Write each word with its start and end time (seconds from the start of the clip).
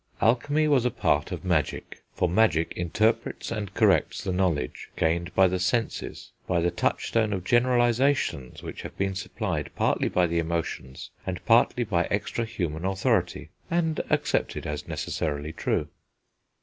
Alchemy 0.19 0.67
was 0.67 0.83
a 0.83 0.89
part 0.89 1.31
of 1.31 1.45
magic; 1.45 2.01
for 2.15 2.27
magic 2.27 2.71
interprets 2.75 3.51
and 3.51 3.71
corrects 3.75 4.23
the 4.23 4.31
knowledge 4.33 4.89
gained 4.95 5.31
by 5.35 5.45
the 5.47 5.59
senses 5.59 6.31
by 6.47 6.59
the 6.59 6.71
touchstone 6.71 7.31
of 7.33 7.43
generalisations 7.43 8.63
which 8.63 8.81
have 8.81 8.97
been 8.97 9.13
supplied, 9.13 9.69
partly 9.75 10.09
by 10.09 10.25
the 10.25 10.39
emotions, 10.39 11.11
and 11.23 11.45
partly 11.45 11.83
by 11.83 12.05
extra 12.09 12.45
human 12.45 12.83
authority, 12.83 13.51
and 13.69 14.01
accepted 14.09 14.65
as 14.65 14.87
necessarily 14.87 15.53
true. 15.53 15.87